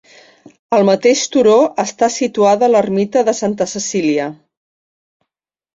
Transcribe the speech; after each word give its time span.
Al 0.77 0.85
mateix 0.89 1.21
turó 1.35 1.53
està 1.85 2.11
situada 2.17 2.71
l'ermita 2.73 3.25
de 3.29 3.39
Santa 3.43 3.71
Cecília. 3.77 4.31